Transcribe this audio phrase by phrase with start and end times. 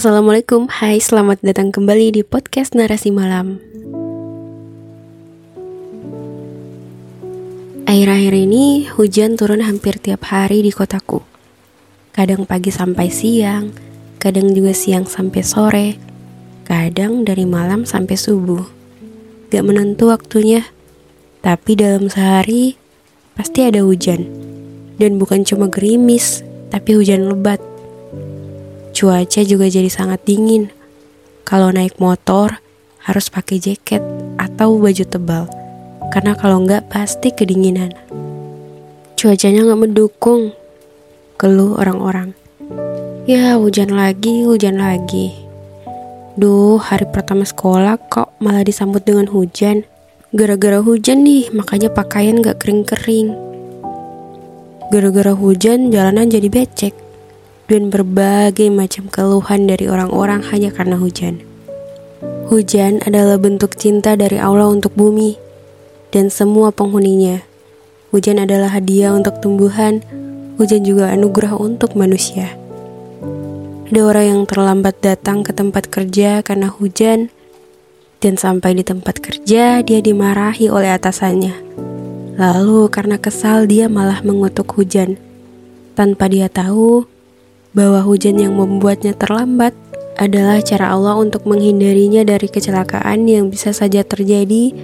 [0.00, 3.60] Assalamualaikum, hai selamat datang kembali di podcast Narasi Malam.
[7.84, 11.20] Akhir-akhir ini hujan turun hampir tiap hari di kotaku.
[12.16, 13.76] Kadang pagi sampai siang,
[14.16, 15.88] kadang juga siang sampai sore
[16.64, 18.64] Kadang dari malam sampai subuh.
[19.52, 20.64] Gak menentu waktunya
[21.44, 22.72] Tapi dalam sehari
[23.36, 24.24] pasti ada hujan.
[24.96, 26.40] Dan bukan cuma gerimis,
[26.72, 27.60] tapi hujan lebat
[29.00, 30.68] Cuaca juga jadi sangat dingin.
[31.48, 32.60] Kalau naik motor,
[33.00, 34.04] harus pakai jaket
[34.36, 35.48] atau baju tebal.
[36.12, 37.96] Karena kalau nggak pasti kedinginan.
[39.16, 40.52] Cuacanya nggak mendukung.
[41.40, 42.36] Keluh orang-orang.
[43.24, 45.32] Ya hujan lagi, hujan lagi.
[46.36, 49.88] Duh, hari pertama sekolah kok malah disambut dengan hujan.
[50.36, 53.32] Gara-gara hujan nih, makanya pakaian gak kering-kering.
[54.92, 57.08] Gara-gara hujan, jalanan jadi becek
[57.70, 61.38] dan berbagai macam keluhan dari orang-orang hanya karena hujan.
[62.50, 65.38] Hujan adalah bentuk cinta dari Allah untuk bumi
[66.10, 67.46] dan semua penghuninya.
[68.10, 70.02] Hujan adalah hadiah untuk tumbuhan,
[70.58, 72.58] hujan juga anugerah untuk manusia.
[73.86, 77.30] Ada orang yang terlambat datang ke tempat kerja karena hujan,
[78.18, 81.54] dan sampai di tempat kerja dia dimarahi oleh atasannya.
[82.34, 85.18] Lalu karena kesal dia malah mengutuk hujan.
[85.94, 87.06] Tanpa dia tahu,
[87.70, 89.74] bahwa hujan yang membuatnya terlambat
[90.18, 94.74] adalah cara Allah untuk menghindarinya dari kecelakaan yang bisa saja terjadi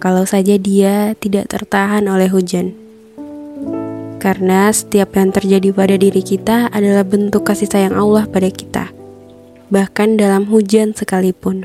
[0.00, 2.72] kalau saja dia tidak tertahan oleh hujan.
[4.20, 8.92] Karena setiap yang terjadi pada diri kita adalah bentuk kasih sayang Allah pada kita,
[9.72, 11.64] bahkan dalam hujan sekalipun.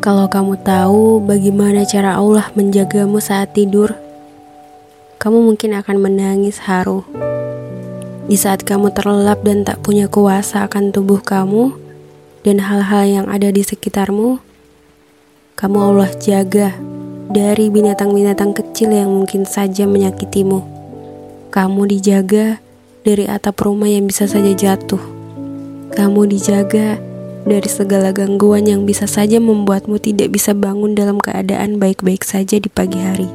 [0.00, 3.92] Kalau kamu tahu bagaimana cara Allah menjagamu saat tidur,
[5.20, 7.04] kamu mungkin akan menangis haru.
[8.24, 11.76] Di saat kamu terlelap dan tak punya kuasa akan tubuh kamu
[12.40, 14.40] dan hal-hal yang ada di sekitarmu,
[15.60, 16.72] kamu Allah jaga
[17.28, 20.64] dari binatang-binatang kecil yang mungkin saja menyakitimu.
[21.52, 22.64] Kamu dijaga
[23.04, 25.00] dari atap rumah yang bisa saja jatuh.
[25.92, 26.96] Kamu dijaga
[27.44, 32.72] dari segala gangguan yang bisa saja membuatmu tidak bisa bangun dalam keadaan baik-baik saja di
[32.72, 33.28] pagi hari.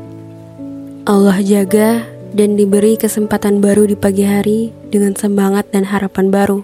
[1.06, 2.04] Allah jaga
[2.34, 6.60] dan diberi kesempatan baru di pagi hari dengan semangat dan harapan baru.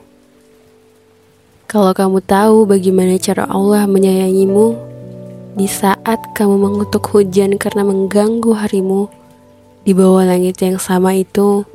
[1.65, 4.77] Kalau kamu tahu bagaimana cara Allah menyayangimu,
[5.57, 9.09] di saat kamu mengutuk hujan karena mengganggu harimu,
[9.81, 11.65] di bawah langit yang sama itu,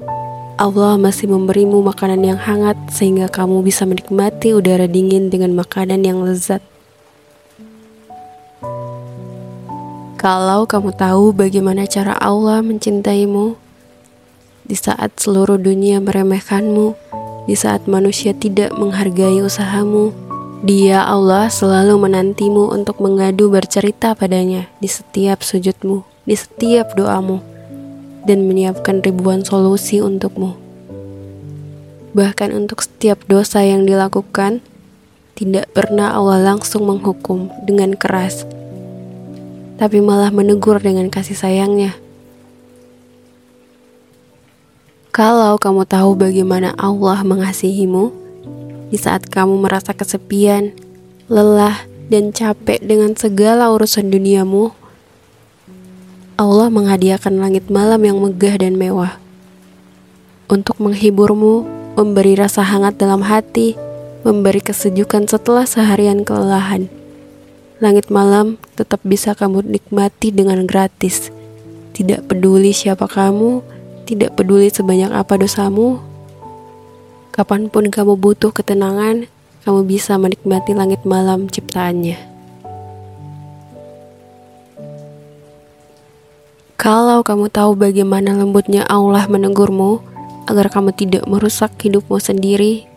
[0.61, 6.21] Allah masih memberimu makanan yang hangat sehingga kamu bisa menikmati udara dingin dengan makanan yang
[6.21, 6.61] lezat.
[10.21, 13.57] Kalau kamu tahu bagaimana cara Allah mencintaimu,
[14.71, 16.95] di saat seluruh dunia meremehkanmu,
[17.51, 20.15] di saat manusia tidak menghargai usahamu,
[20.63, 27.43] Dia Allah selalu menantimu untuk mengadu bercerita padanya di setiap sujudmu, di setiap doamu,
[28.29, 30.55] dan menyiapkan ribuan solusi untukmu.
[32.15, 34.63] Bahkan untuk setiap dosa yang dilakukan,
[35.35, 38.47] tidak pernah Allah langsung menghukum dengan keras,
[39.81, 41.97] tapi malah menegur dengan kasih sayangnya.
[45.11, 48.15] Kalau kamu tahu bagaimana Allah mengasihimu,
[48.95, 50.71] di saat kamu merasa kesepian,
[51.27, 54.71] lelah, dan capek dengan segala urusan duniamu,
[56.39, 59.19] Allah menghadiahkan langit malam yang megah dan mewah
[60.51, 61.67] untuk menghiburmu,
[61.99, 63.75] memberi rasa hangat dalam hati,
[64.23, 66.87] memberi kesejukan setelah seharian kelelahan.
[67.83, 71.35] Langit malam tetap bisa kamu nikmati dengan gratis.
[71.95, 73.63] Tidak peduli siapa kamu,
[74.11, 76.03] tidak peduli sebanyak apa dosamu,
[77.31, 79.31] kapan pun kamu butuh ketenangan,
[79.63, 82.19] kamu bisa menikmati langit malam ciptaannya.
[86.75, 90.03] Kalau kamu tahu bagaimana lembutnya Allah menegurmu
[90.51, 92.91] agar kamu tidak merusak hidupmu sendiri,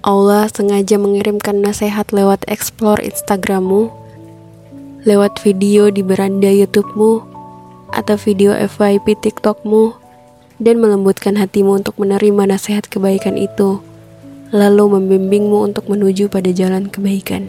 [0.00, 3.92] Allah sengaja mengirimkan nasihat lewat explore Instagrammu,
[5.04, 7.26] lewat video di beranda YouTubemu,
[7.90, 10.05] atau video FYP TikTokmu,
[10.56, 13.84] dan melembutkan hatimu untuk menerima nasihat kebaikan itu,
[14.54, 17.48] lalu membimbingmu untuk menuju pada jalan kebaikan.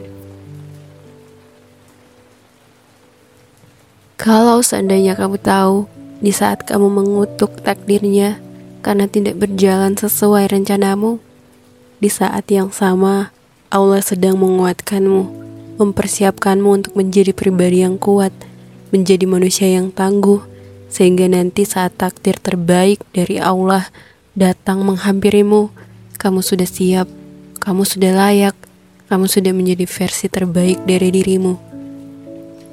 [4.17, 5.85] Kalau seandainya kamu tahu,
[6.19, 8.41] di saat kamu mengutuk takdirnya
[8.81, 11.21] karena tidak berjalan sesuai rencanamu,
[12.01, 13.29] di saat yang sama
[13.69, 15.21] Allah sedang menguatkanmu,
[15.77, 18.33] mempersiapkanmu untuk menjadi pribadi yang kuat,
[18.89, 20.41] menjadi manusia yang tangguh,
[20.87, 23.87] sehingga nanti saat takdir terbaik dari Allah
[24.37, 25.69] datang menghampirimu,
[26.17, 27.07] kamu sudah siap,
[27.59, 28.55] kamu sudah layak,
[29.07, 31.55] kamu sudah menjadi versi terbaik dari dirimu.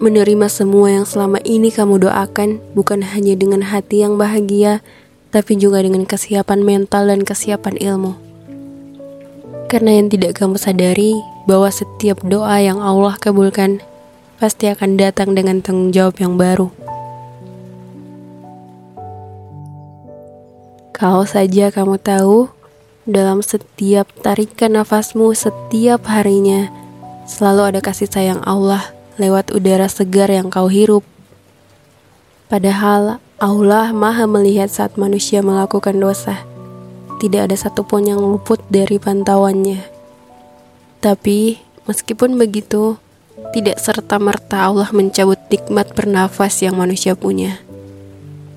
[0.03, 4.83] Menerima semua yang selama ini kamu doakan bukan hanya dengan hati yang bahagia,
[5.31, 8.13] tapi juga dengan kesiapan mental dan kesiapan ilmu.
[9.71, 11.19] Karena yang tidak kamu sadari
[11.51, 13.83] bahwa setiap doa yang Allah kabulkan
[14.39, 16.84] pasti akan datang dengan tanggung jawab yang baru.
[20.95, 22.55] Kalau saja kamu tahu
[23.03, 26.71] dalam setiap tarikan nafasmu setiap harinya,
[27.27, 31.03] selalu ada kasih sayang Allah lewat udara segar yang kau hirup.
[32.47, 36.47] Padahal Allah maha melihat saat manusia melakukan dosa.
[37.19, 39.83] Tidak ada satupun yang luput dari pantauannya.
[41.03, 41.59] Tapi,
[41.91, 43.03] meskipun begitu,
[43.51, 47.59] tidak serta-merta Allah mencabut nikmat bernafas yang manusia punya.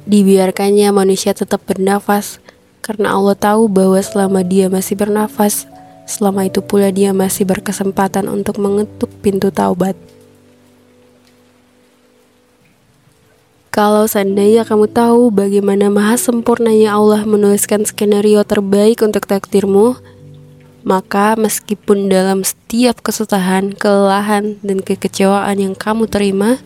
[0.08, 2.40] Dibiarkannya manusia tetap bernafas,
[2.80, 5.68] karena Allah tahu bahwa selama dia masih bernafas,
[6.08, 10.00] selama itu pula dia masih berkesempatan untuk mengetuk pintu taubat.
[13.76, 20.00] Kalau seandainya kamu tahu bagaimana maha sempurnanya Allah menuliskan skenario terbaik untuk takdirmu,
[20.88, 26.64] maka meskipun dalam setiap kesusahan, kelelahan, dan kekecewaan yang kamu terima,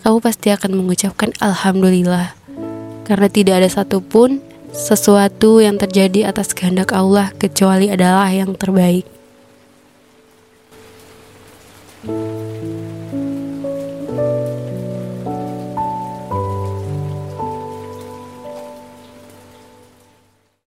[0.00, 2.39] kamu pasti akan mengucapkan Alhamdulillah
[3.10, 4.38] karena tidak ada satupun
[4.70, 9.02] sesuatu yang terjadi atas kehendak Allah kecuali adalah yang terbaik.
[12.00, 12.39] thank you